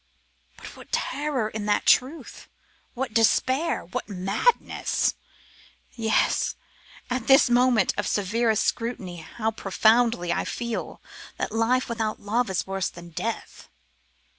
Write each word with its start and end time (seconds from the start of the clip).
'But, 0.57 0.75
what 0.75 0.91
terror 0.91 1.47
in 1.47 1.67
that 1.67 1.85
truth! 1.85 2.49
what 2.95 3.13
despair! 3.13 3.85
what 3.85 4.09
madness! 4.09 5.13
Yes! 5.93 6.55
at 7.11 7.27
this 7.27 7.51
moment 7.51 7.93
of 7.97 8.07
severest 8.07 8.63
scrutiny, 8.63 9.17
how 9.17 9.51
profoundly 9.51 10.33
I 10.33 10.43
feel 10.43 11.03
that 11.37 11.51
life 11.51 11.87
without 11.87 12.19
love 12.19 12.49
is 12.49 12.65
worse 12.65 12.89
than 12.89 13.09
death! 13.11 13.69